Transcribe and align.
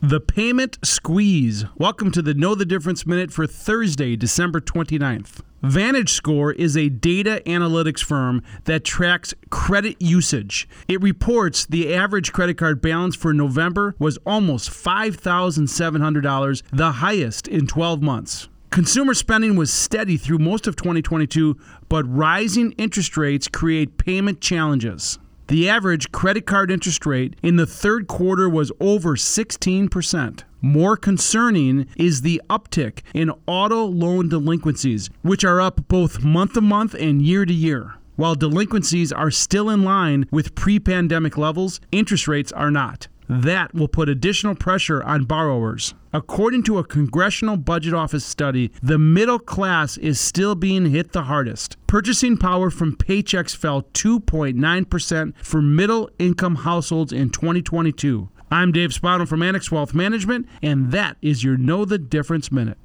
The 0.00 0.20
Payment 0.20 0.78
Squeeze. 0.84 1.64
Welcome 1.76 2.12
to 2.12 2.22
the 2.22 2.32
Know 2.32 2.54
the 2.54 2.64
Difference 2.64 3.04
Minute 3.04 3.32
for 3.32 3.48
Thursday, 3.48 4.14
December 4.14 4.60
29th. 4.60 5.40
VantageScore 5.64 6.54
is 6.54 6.76
a 6.76 6.88
data 6.88 7.42
analytics 7.46 8.04
firm 8.04 8.44
that 8.62 8.84
tracks 8.84 9.34
credit 9.50 9.96
usage. 10.00 10.68
It 10.86 11.02
reports 11.02 11.66
the 11.66 11.92
average 11.92 12.32
credit 12.32 12.56
card 12.56 12.80
balance 12.80 13.16
for 13.16 13.34
November 13.34 13.96
was 13.98 14.18
almost 14.24 14.70
$5,700, 14.70 16.62
the 16.72 16.92
highest 16.92 17.48
in 17.48 17.66
12 17.66 18.00
months. 18.00 18.48
Consumer 18.70 19.14
spending 19.14 19.56
was 19.56 19.72
steady 19.72 20.16
through 20.16 20.38
most 20.38 20.68
of 20.68 20.76
2022, 20.76 21.58
but 21.88 22.04
rising 22.04 22.70
interest 22.78 23.16
rates 23.16 23.48
create 23.48 23.98
payment 23.98 24.40
challenges. 24.40 25.18
The 25.48 25.66
average 25.66 26.12
credit 26.12 26.44
card 26.44 26.70
interest 26.70 27.06
rate 27.06 27.34
in 27.42 27.56
the 27.56 27.64
third 27.64 28.06
quarter 28.06 28.50
was 28.50 28.70
over 28.80 29.16
16%. 29.16 30.42
More 30.60 30.94
concerning 30.94 31.86
is 31.96 32.20
the 32.20 32.42
uptick 32.50 33.00
in 33.14 33.32
auto 33.46 33.86
loan 33.86 34.28
delinquencies, 34.28 35.08
which 35.22 35.44
are 35.44 35.58
up 35.58 35.88
both 35.88 36.22
month 36.22 36.52
to 36.52 36.60
month 36.60 36.92
and 36.92 37.22
year 37.22 37.46
to 37.46 37.54
year. 37.54 37.94
While 38.16 38.34
delinquencies 38.34 39.10
are 39.10 39.30
still 39.30 39.70
in 39.70 39.84
line 39.84 40.26
with 40.30 40.54
pre 40.54 40.78
pandemic 40.78 41.38
levels, 41.38 41.80
interest 41.92 42.28
rates 42.28 42.52
are 42.52 42.70
not. 42.70 43.08
That 43.28 43.74
will 43.74 43.88
put 43.88 44.08
additional 44.08 44.54
pressure 44.54 45.02
on 45.02 45.24
borrowers. 45.24 45.94
According 46.12 46.62
to 46.64 46.78
a 46.78 46.84
Congressional 46.84 47.58
Budget 47.58 47.92
Office 47.92 48.24
study, 48.24 48.72
the 48.82 48.98
middle 48.98 49.38
class 49.38 49.98
is 49.98 50.18
still 50.18 50.54
being 50.54 50.86
hit 50.86 51.12
the 51.12 51.24
hardest. 51.24 51.76
Purchasing 51.86 52.38
power 52.38 52.70
from 52.70 52.96
paychecks 52.96 53.54
fell 53.54 53.82
2.9% 53.82 55.34
for 55.42 55.60
middle 55.60 56.08
income 56.18 56.56
households 56.56 57.12
in 57.12 57.28
2022. 57.28 58.30
I'm 58.50 58.72
Dave 58.72 58.94
Spano 58.94 59.26
from 59.26 59.42
Annex 59.42 59.70
Wealth 59.70 59.92
Management, 59.92 60.48
and 60.62 60.90
that 60.92 61.18
is 61.20 61.44
your 61.44 61.58
Know 61.58 61.84
the 61.84 61.98
Difference 61.98 62.50
Minute. 62.50 62.78